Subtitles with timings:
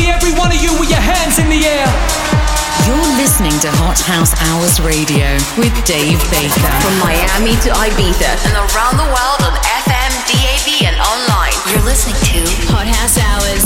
[0.00, 1.88] see every one of you with your hands in the air.
[2.88, 5.28] You're listening to Hot House Hours Radio
[5.60, 6.72] with Dave Baker.
[6.80, 9.52] From Miami to Ibiza and around the world on
[9.84, 11.56] FM, DAB, and online.
[11.68, 12.40] You're listening to
[12.72, 13.62] Hot House Hours,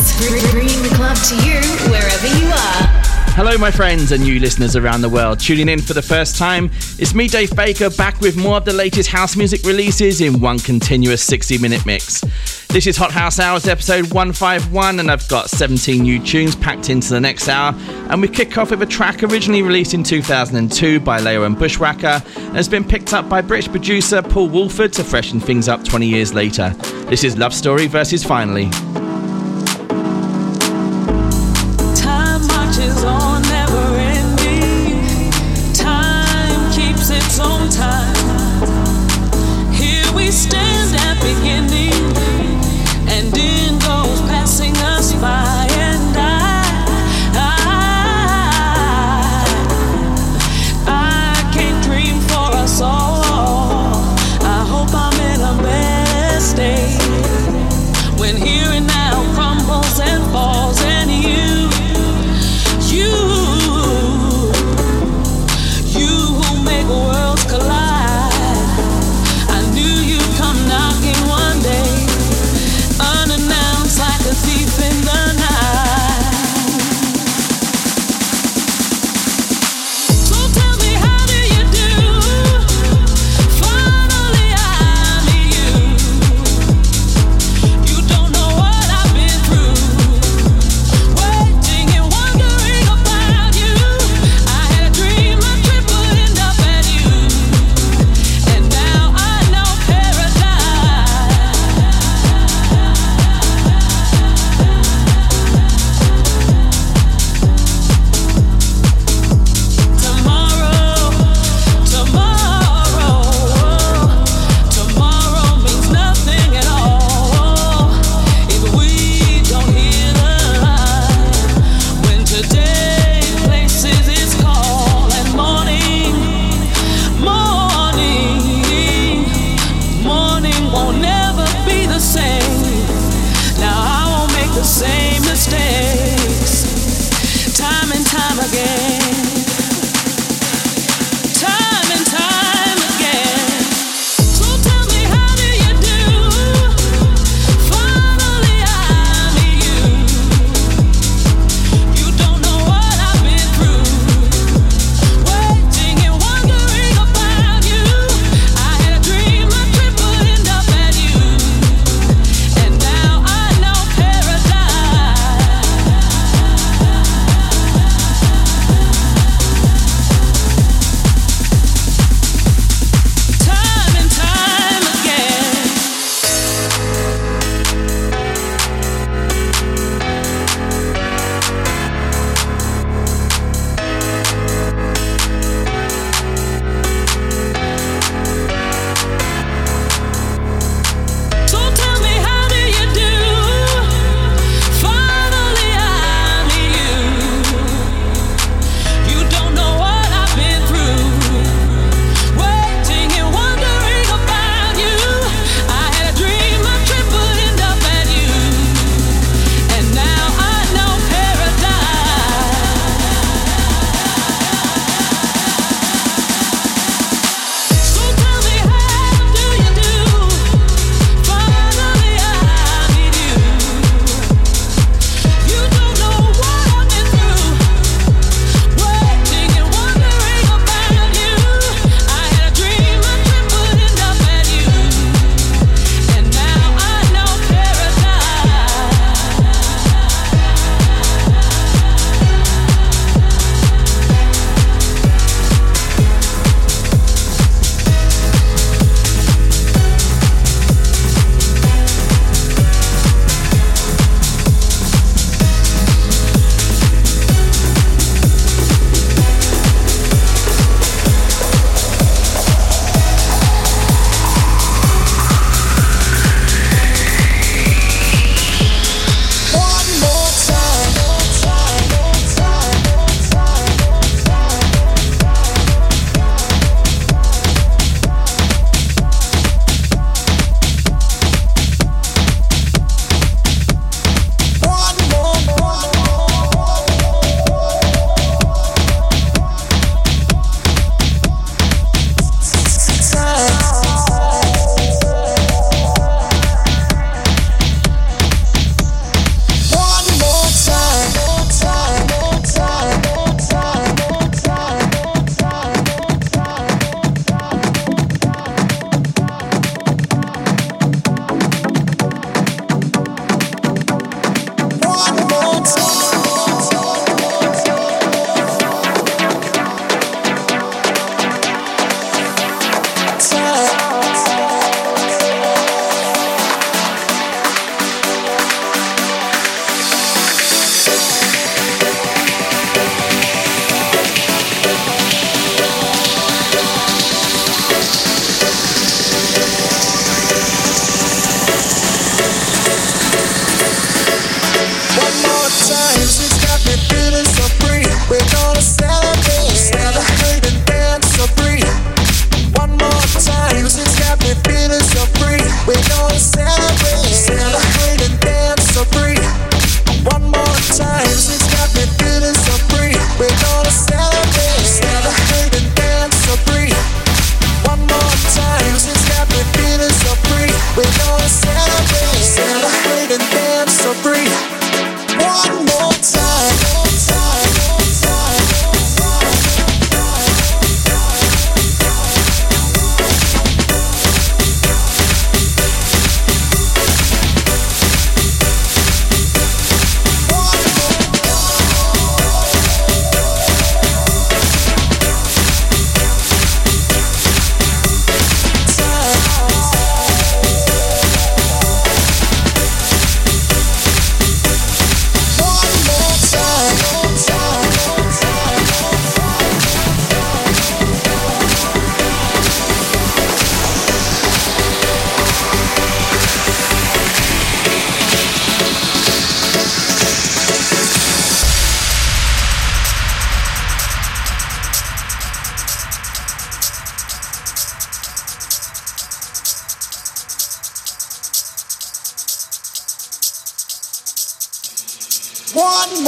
[0.51, 3.14] bringing the club to you wherever you are.
[3.37, 5.41] Hello, my friends and new listeners around the world.
[5.41, 6.71] Tuning in for the first time,
[7.01, 10.61] it's me, Dave Baker, back with more of the latest house music releases in one
[10.61, 12.21] continuous 60 minute mix.
[12.69, 17.11] This is Hot House Hours episode 151, and I've got 17 new tunes packed into
[17.11, 17.75] the next hour.
[18.09, 22.25] And we kick off with a track originally released in 2002 by Layo and Bushwacka,
[22.37, 26.07] and has been picked up by British producer Paul Woolford to freshen things up 20
[26.07, 26.71] years later.
[27.09, 28.71] This is Love Story versus Finally.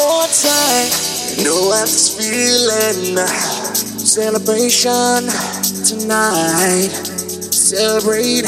[0.06, 0.90] More time.
[1.36, 3.18] You know I'm just feeling
[3.98, 5.26] celebration
[5.82, 6.94] tonight.
[7.50, 8.46] Celebrate.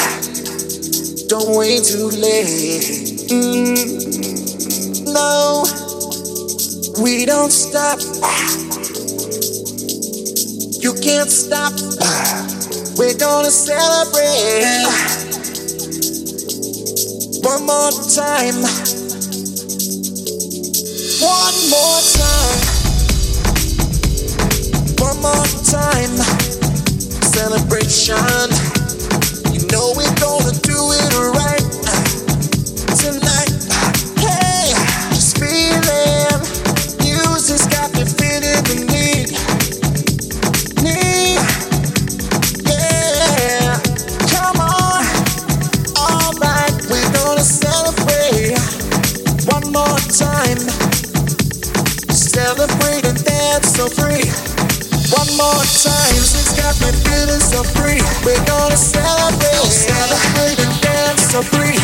[1.27, 2.87] Don't wait too late.
[3.35, 3.83] Mm,
[5.13, 5.65] no,
[7.03, 7.99] we don't stop.
[10.81, 11.73] You can't stop.
[12.97, 14.87] We're gonna celebrate.
[17.43, 18.98] One more time.
[21.21, 22.61] One more time.
[24.99, 26.15] One more time.
[27.27, 28.15] Celebration.
[29.53, 32.05] You know we're gonna do it right uh,
[32.95, 33.51] tonight.
[34.23, 34.75] Hey,
[35.35, 36.39] feeling.
[37.03, 39.35] Music's got me feeling the need.
[40.85, 41.43] Need.
[42.63, 43.75] Yeah.
[44.31, 45.03] Come on.
[45.99, 48.57] Alright, we're gonna celebrate
[49.51, 50.88] one more time.
[52.49, 54.25] Celebrate and dance so free.
[55.13, 58.01] One more time, she's got me feeling so free.
[58.25, 61.77] We're gonna celebrate, celebrate and dance so free.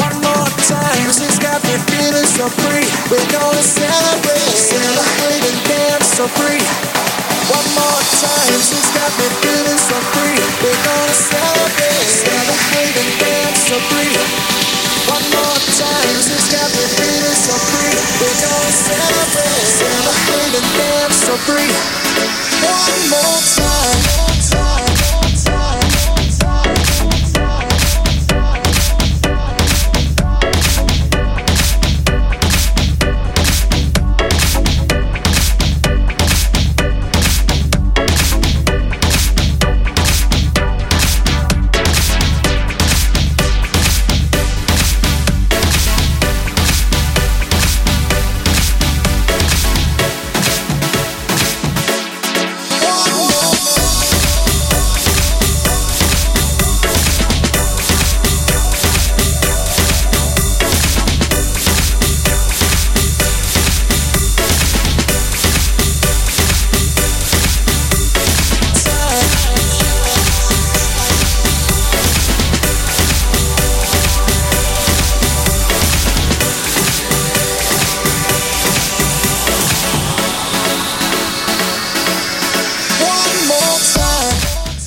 [0.00, 2.88] One more time, she's got me feeling so free.
[3.12, 6.64] We're gonna celebrate, celebrate and dance so free.
[7.52, 10.40] One more time, she's got me feeling so free.
[10.64, 14.65] We're gonna celebrate, celebrate and dance so free.
[21.46, 21.70] Free.
[22.66, 24.25] One more time,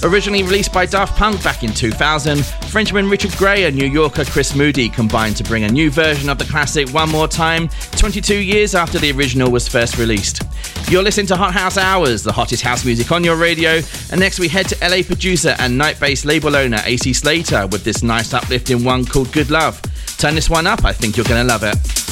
[0.09, 4.55] Originally released by Daft Punk back in 2000, Frenchman Richard Grey and New Yorker Chris
[4.55, 8.73] Moody combined to bring a new version of the classic One More Time 22 years
[8.73, 10.41] after the original was first released.
[10.89, 14.39] You're listening to Hot House Hours, the hottest house music on your radio, and next
[14.39, 18.33] we head to LA producer and Night Bass label owner AC Slater with this nice
[18.33, 19.79] uplifting one called Good Love.
[20.17, 22.08] Turn this one up, I think you're to love it.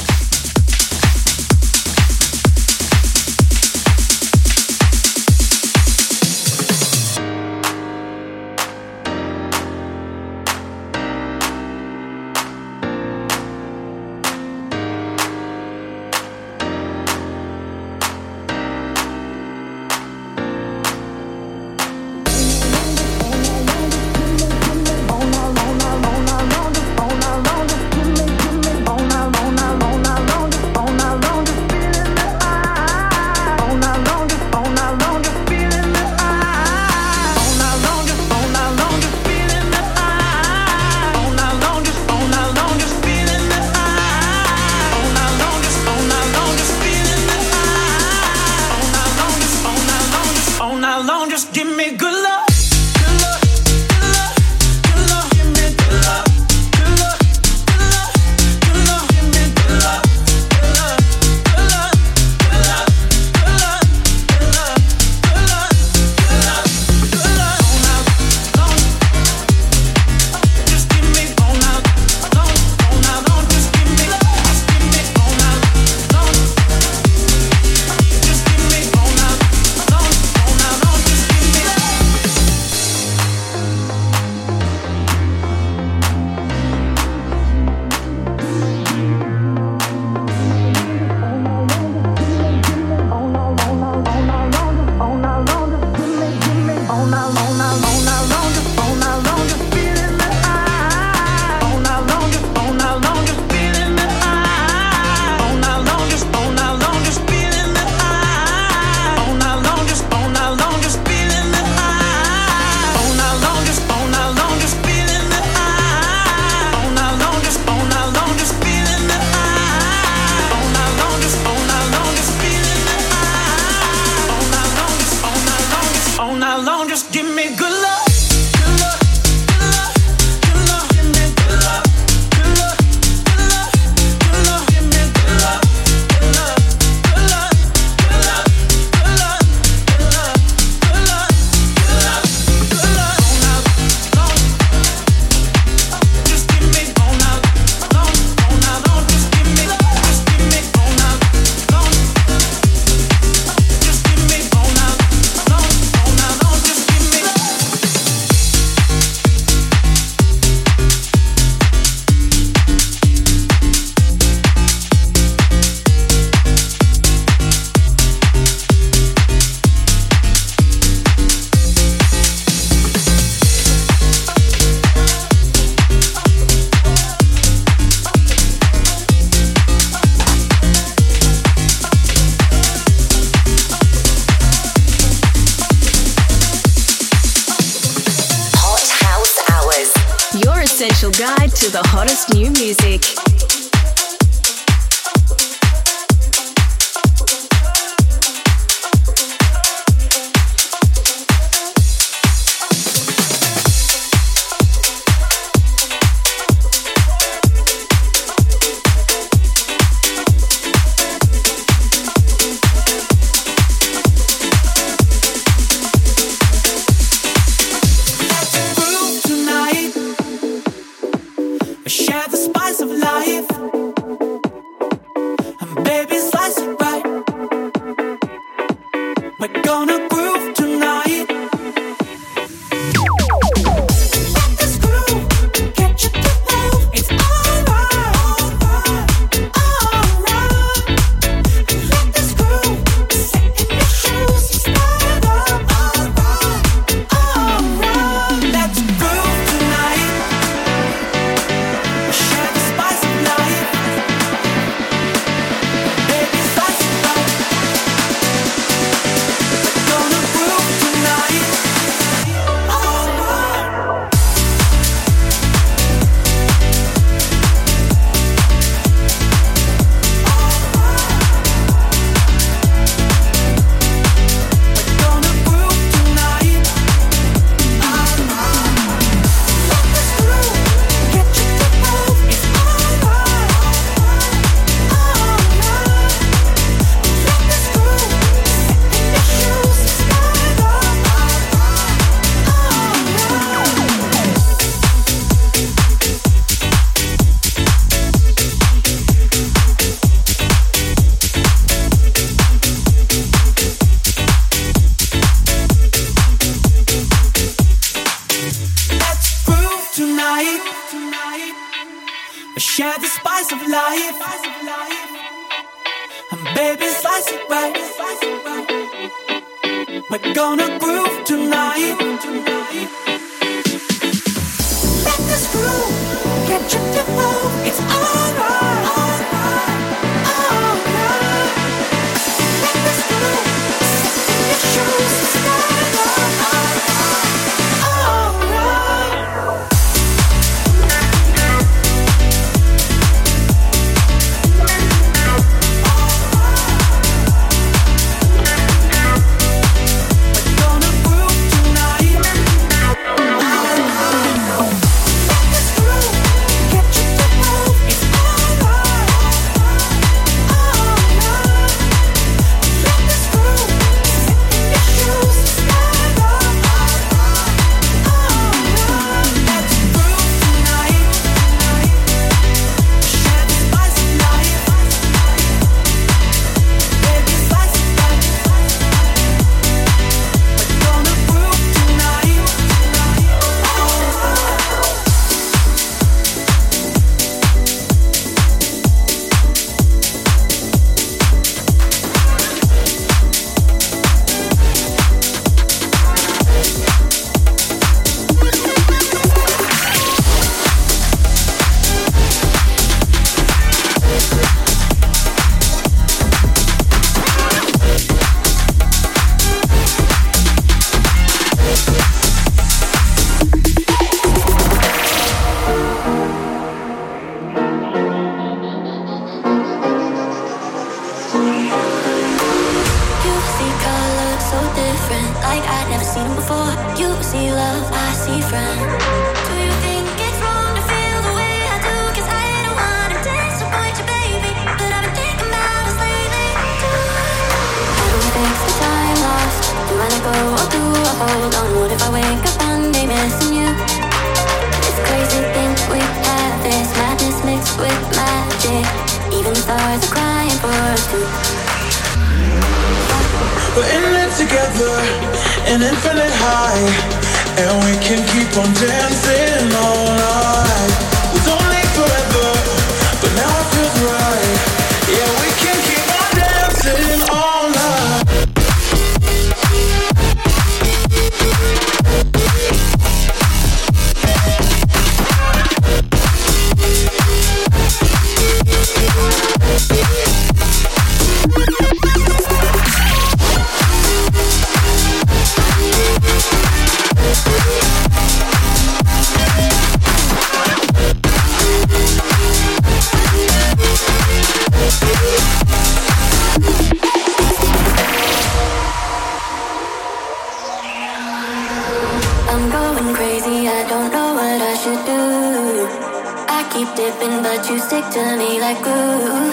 [506.78, 509.50] Keep dipping, but you stick to me like glue.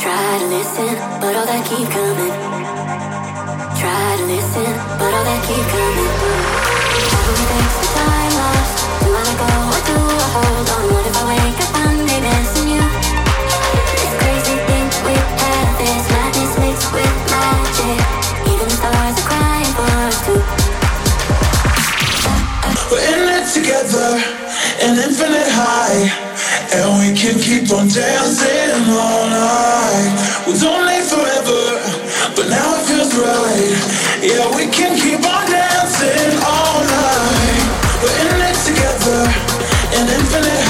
[0.00, 0.88] Try to listen,
[1.20, 2.32] but all that keep coming.
[3.76, 4.64] Try to listen,
[4.96, 6.12] but all that keep coming.
[7.52, 7.88] Takes the
[8.40, 8.72] lost.
[9.04, 10.82] Do I let go or do I hold on?
[10.96, 12.84] What if I wake up one day missing you?
[14.16, 14.56] Crazy
[15.04, 18.00] we have this madness mixed with magic.
[18.48, 20.40] Even stars are crying for us too.
[22.88, 24.08] We're in it together,
[24.80, 26.25] an infinite high.
[26.76, 30.12] And we can keep on dancing all night.
[30.46, 31.62] We don't need forever,
[32.36, 33.76] but now it feels right.
[34.22, 37.62] Yeah, we can keep on dancing all night.
[38.02, 39.20] We're in it together,
[39.96, 40.65] an infinite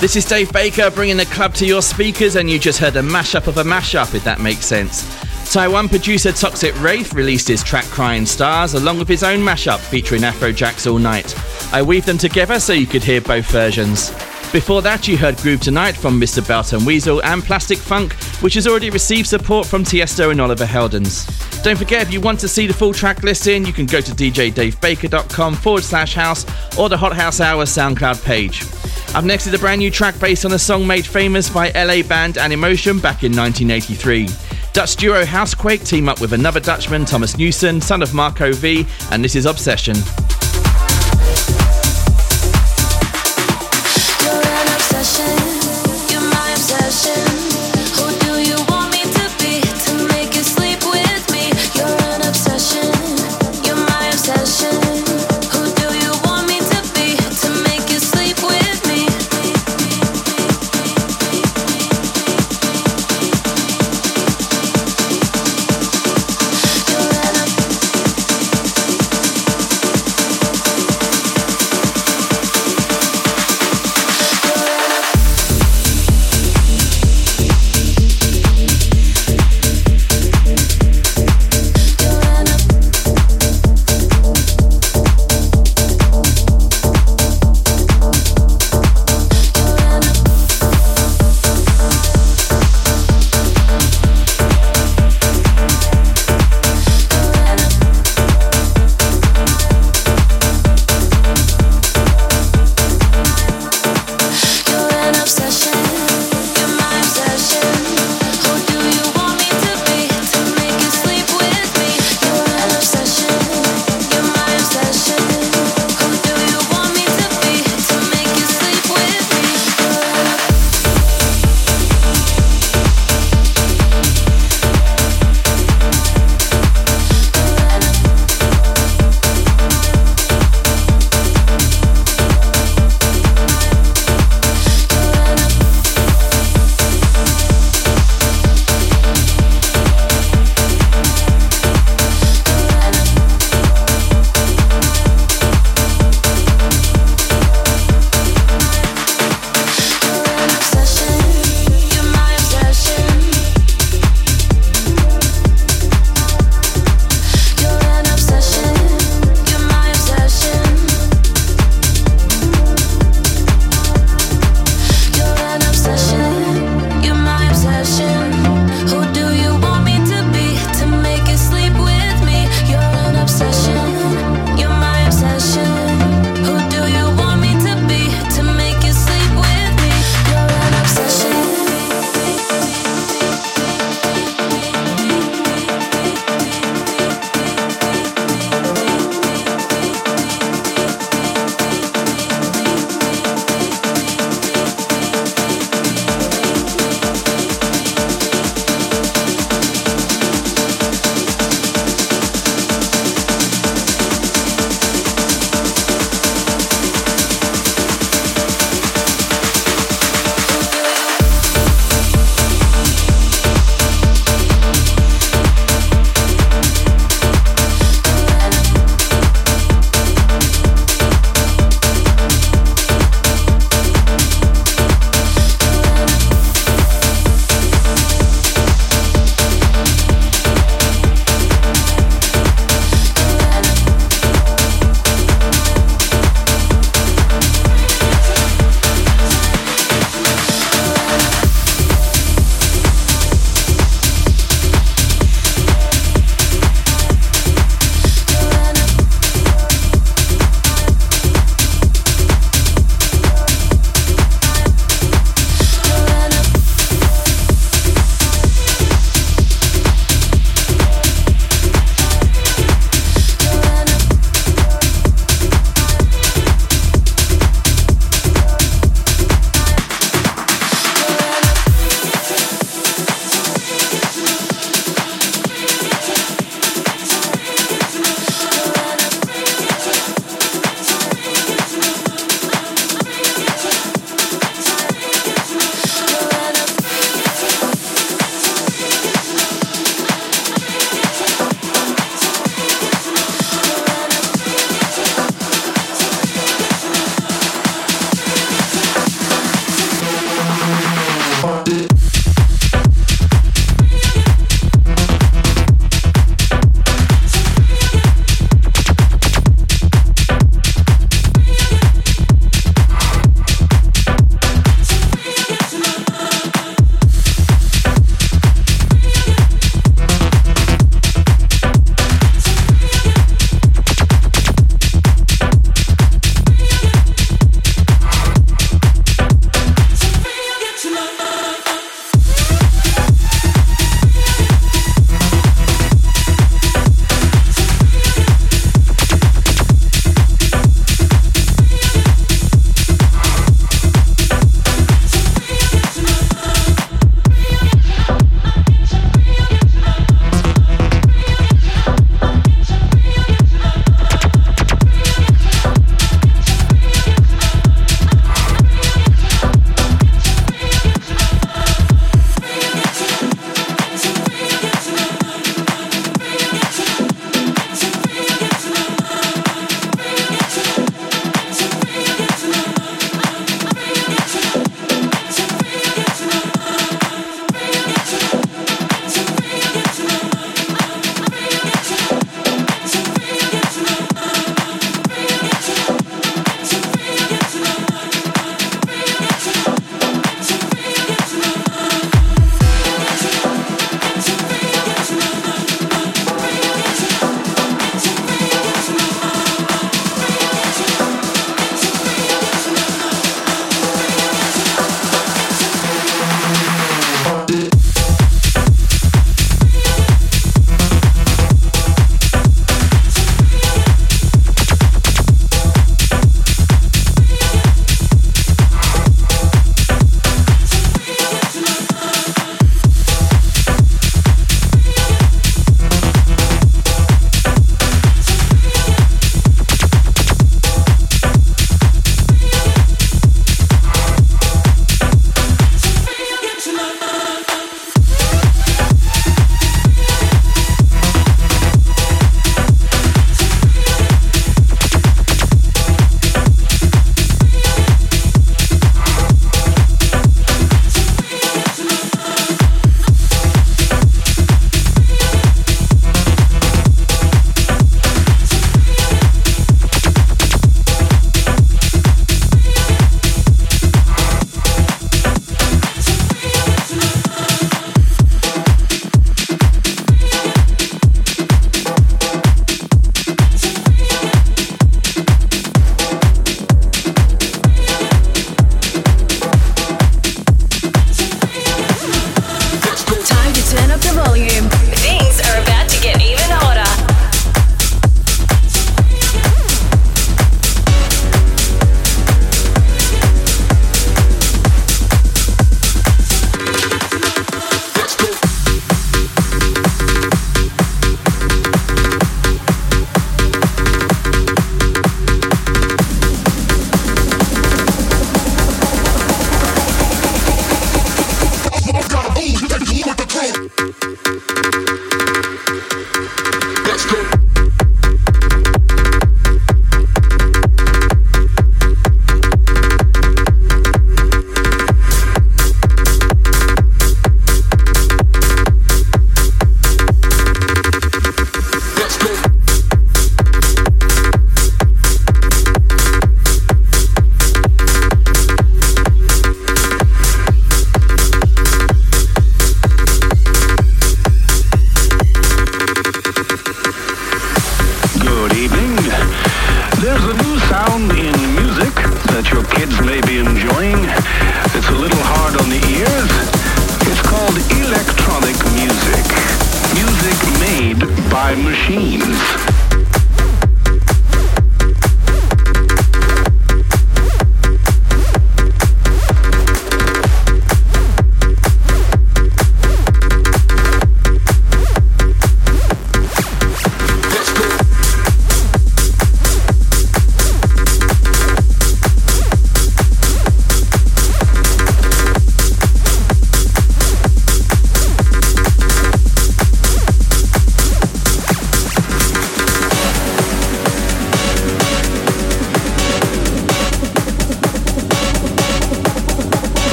[0.00, 3.02] This is Dave Baker bringing the club to your speakers, and you just heard a
[3.02, 5.06] mashup of a mashup, if that makes sense.
[5.52, 10.22] Taiwan producer Toxic Wraith released his track Crying Stars along with his own mashup featuring
[10.22, 11.36] Afrojack's All Night.
[11.72, 14.10] I weaved them together so you could hear both versions.
[14.50, 16.46] Before that, you heard Groove Tonight from Mr.
[16.46, 20.66] Belt and Wezol and Plastic Funk, which has already received support from Tiesto and Oliver
[20.66, 21.26] Heldens.
[21.62, 24.12] Don't forget, if you want to see the full track listing, you can go to
[24.12, 26.44] djdavebaker.com forward slash house
[26.78, 28.62] or the Hot House Hour SoundCloud page.
[29.14, 32.02] Up next is a brand new track based on a song made famous by LA
[32.02, 34.28] band Animotion back in 1983.
[34.72, 39.22] Dutch duo Housequake team up with another Dutchman, Thomas Newson, son of Marco V, and
[39.22, 39.96] this is Obsession.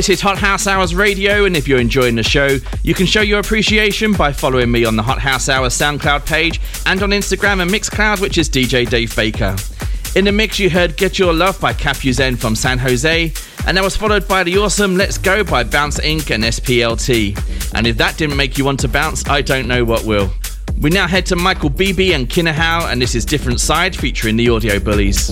[0.00, 3.20] This is Hot House Hours Radio, and if you're enjoying the show, you can show
[3.20, 7.60] your appreciation by following me on the Hot House Hours SoundCloud page and on Instagram
[7.60, 9.54] and Mixcloud, which is DJ Dave Baker.
[10.16, 13.30] In the mix, you heard Get Your Love by Capuzen from San Jose,
[13.66, 16.34] and that was followed by the awesome Let's Go by Bounce Inc.
[16.34, 17.74] and SPLT.
[17.74, 20.32] And if that didn't make you want to bounce, I don't know what will.
[20.80, 24.48] We now head to Michael Bibi and Kinahau, and this is Different Side featuring the
[24.48, 25.30] Audio Bullies.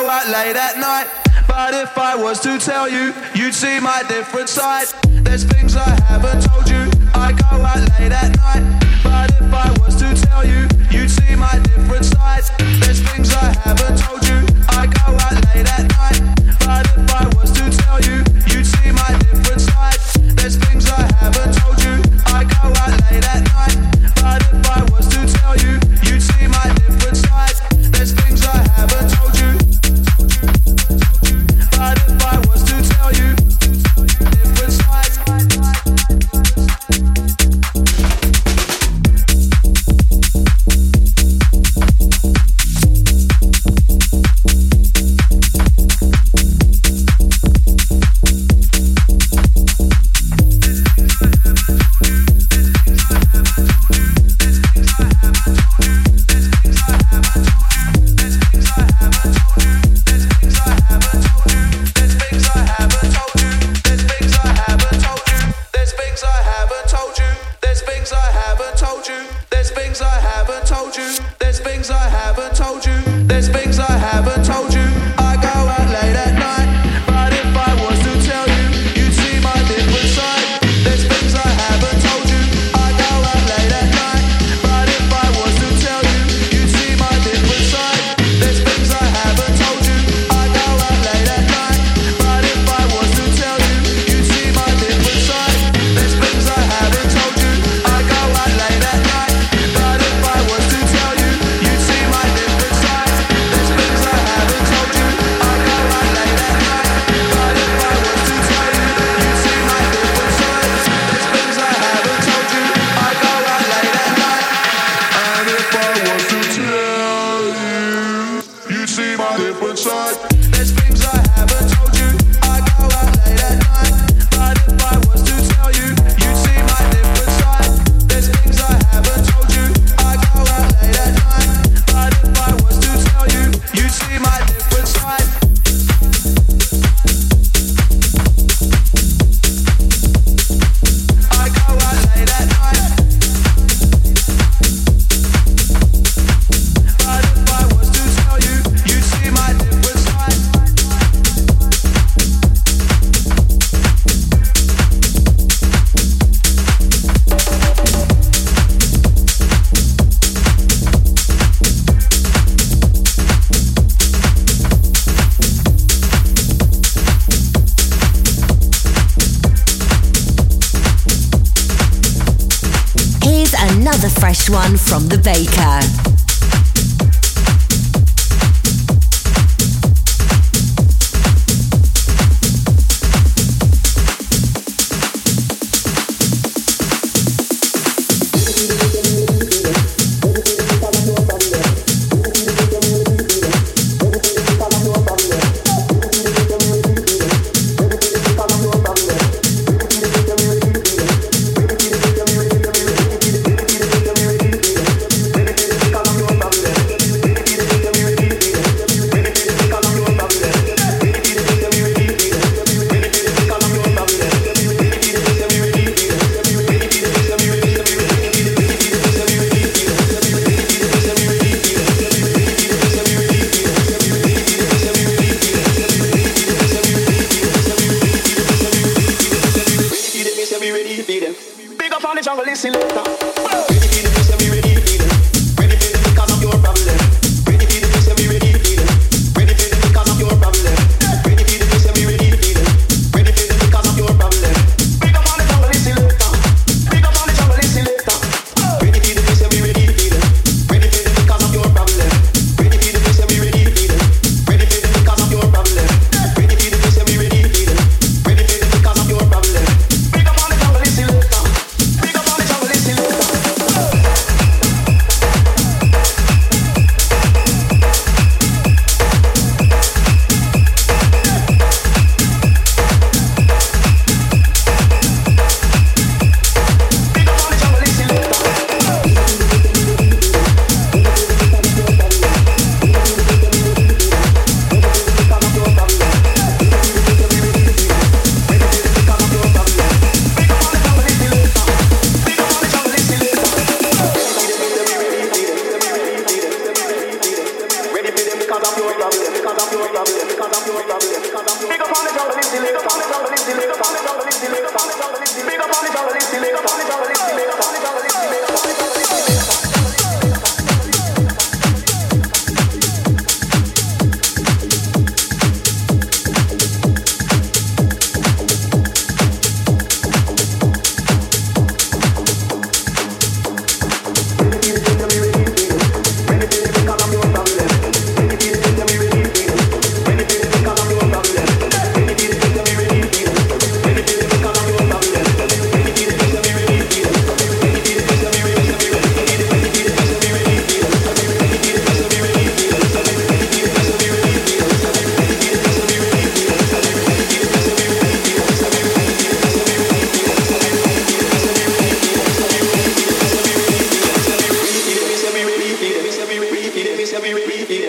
[0.00, 1.08] go out late at night.
[1.46, 4.86] But if I was to tell you, you'd see my different side.
[5.24, 6.90] There's things I haven't told you.
[7.14, 8.69] I go out late at night.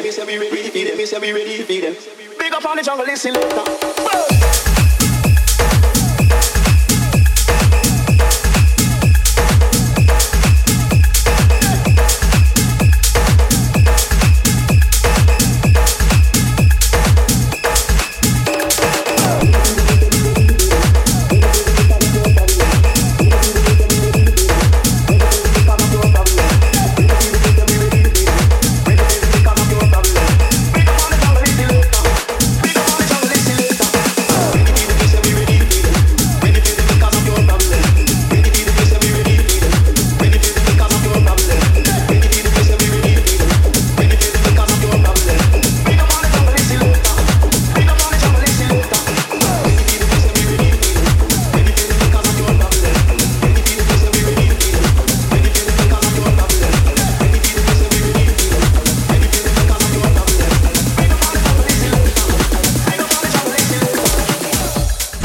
[0.01, 2.37] them, me say we ready for them, me say we ready for them.
[2.39, 3.49] Big up on the jungle, listen later.
[3.55, 4.70] Boom.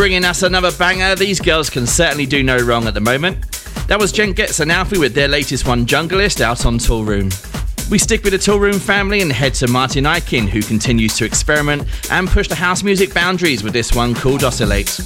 [0.07, 1.17] Bringing us another banger.
[1.17, 3.51] These girls can certainly do no wrong at the moment.
[3.89, 7.33] That was Jen Getz and Alfie with their latest one, Junglist, out on Toolroom.
[7.91, 11.89] We stick with the Toolroom family and head to Martin Ikin, who continues to experiment
[12.09, 14.97] and push the house music boundaries with this one called Oscillate.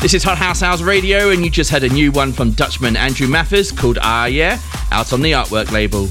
[0.00, 2.96] This is Hot House Hours Radio, and you just had a new one from Dutchman
[2.96, 4.58] Andrew Mathers called Ah Yeah,
[4.92, 6.08] out on the Artwork label.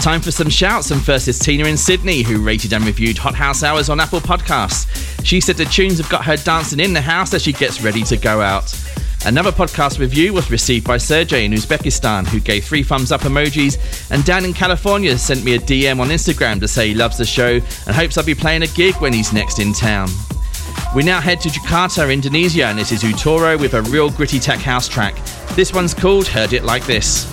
[0.00, 3.34] Time for some shouts, and first is Tina in Sydney, who rated and reviewed Hot
[3.34, 4.86] House Hours on Apple Podcasts.
[5.22, 8.04] She said the tunes have got her dancing in the house as she gets ready
[8.04, 8.74] to go out.
[9.26, 14.10] Another podcast review was received by Sergey in Uzbekistan, who gave three thumbs up emojis,
[14.10, 17.26] and Dan in California sent me a DM on Instagram to say he loves the
[17.26, 17.56] show
[17.86, 20.08] and hopes I'll be playing a gig when he's next in town.
[20.94, 24.60] We now head to Jakarta, Indonesia, and this is Utoro with a real gritty tech
[24.60, 25.14] house track.
[25.54, 27.26] This one's called Heard It Like This.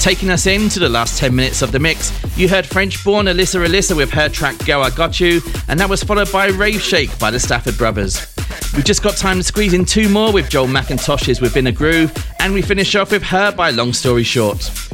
[0.00, 3.64] Taking us into the last 10 minutes of the mix, you heard French born Alyssa
[3.64, 7.16] Alyssa with her track Go I Got You, and that was followed by Rave Shake
[7.18, 8.26] by the Stafford Brothers.
[8.74, 12.12] We've just got time to squeeze in two more with Joel McIntosh's Within a Groove,
[12.38, 14.89] and we finish off with her by Long Story Short.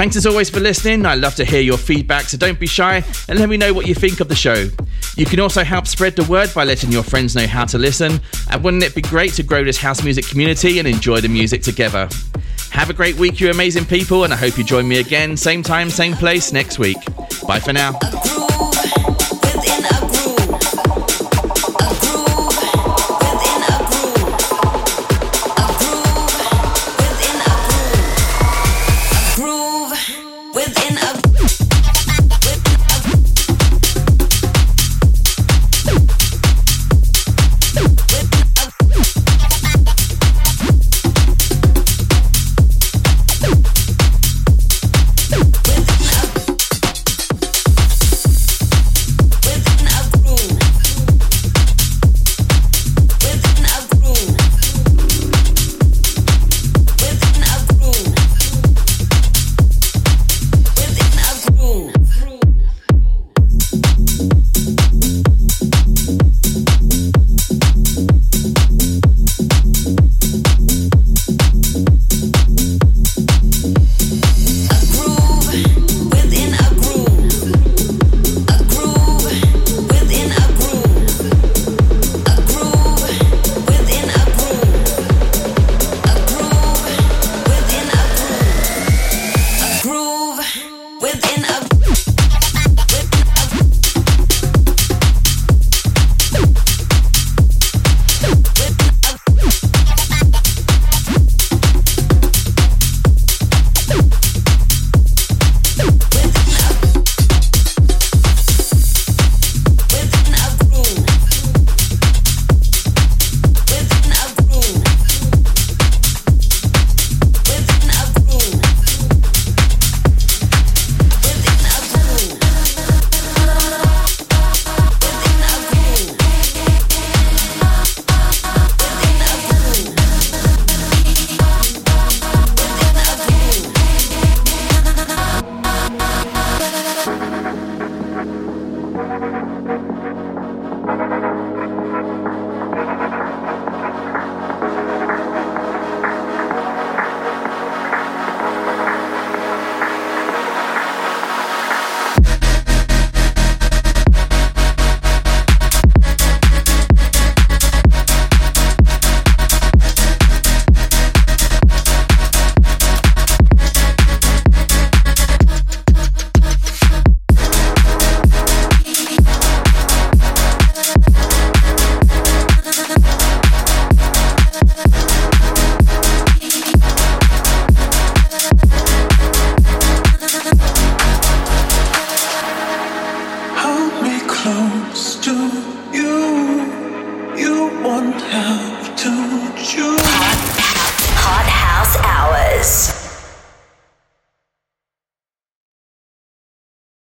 [0.00, 1.04] Thanks as always for listening.
[1.04, 3.86] I love to hear your feedback, so don't be shy and let me know what
[3.86, 4.66] you think of the show.
[5.14, 8.18] You can also help spread the word by letting your friends know how to listen,
[8.50, 11.60] and wouldn't it be great to grow this house music community and enjoy the music
[11.60, 12.08] together?
[12.70, 15.62] Have a great week, you amazing people, and I hope you join me again, same
[15.62, 16.96] time, same place next week.
[17.46, 17.98] Bye for now.